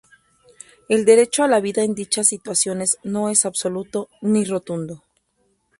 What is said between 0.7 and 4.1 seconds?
El derecho a la vida en dichas situaciones no es absoluto,